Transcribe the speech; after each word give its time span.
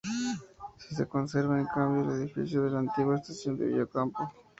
Sí 0.79 0.95
se 0.95 1.07
conserva, 1.07 1.59
en 1.59 1.67
cambio, 1.67 2.01
el 2.15 2.21
edificio 2.23 2.63
de 2.63 2.71
la 2.71 2.79
antigua 2.79 3.17
estación 3.17 3.55
de 3.55 3.67
Villa 3.67 3.83
Ocampo. 3.83 4.33